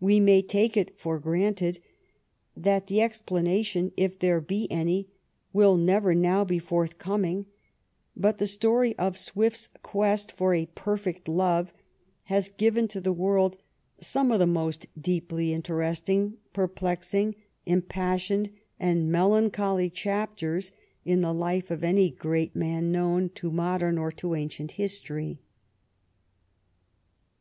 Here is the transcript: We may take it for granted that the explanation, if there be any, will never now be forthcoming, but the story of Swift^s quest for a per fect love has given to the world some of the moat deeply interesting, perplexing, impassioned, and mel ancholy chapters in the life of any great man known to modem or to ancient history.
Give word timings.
We 0.00 0.18
may 0.18 0.42
take 0.42 0.76
it 0.76 0.98
for 0.98 1.20
granted 1.20 1.78
that 2.56 2.88
the 2.88 3.00
explanation, 3.00 3.92
if 3.96 4.18
there 4.18 4.40
be 4.40 4.68
any, 4.72 5.06
will 5.52 5.76
never 5.76 6.16
now 6.16 6.44
be 6.44 6.58
forthcoming, 6.58 7.46
but 8.16 8.38
the 8.38 8.48
story 8.48 8.96
of 8.98 9.14
Swift^s 9.14 9.68
quest 9.84 10.32
for 10.32 10.52
a 10.52 10.66
per 10.66 10.96
fect 10.96 11.28
love 11.28 11.72
has 12.24 12.48
given 12.48 12.88
to 12.88 13.00
the 13.00 13.12
world 13.12 13.56
some 14.00 14.32
of 14.32 14.40
the 14.40 14.48
moat 14.48 14.86
deeply 15.00 15.52
interesting, 15.52 16.38
perplexing, 16.52 17.36
impassioned, 17.64 18.50
and 18.80 19.12
mel 19.12 19.30
ancholy 19.30 19.92
chapters 19.94 20.72
in 21.04 21.20
the 21.20 21.32
life 21.32 21.70
of 21.70 21.84
any 21.84 22.10
great 22.10 22.56
man 22.56 22.90
known 22.90 23.28
to 23.36 23.48
modem 23.52 23.96
or 23.96 24.10
to 24.10 24.34
ancient 24.34 24.72
history. 24.72 25.38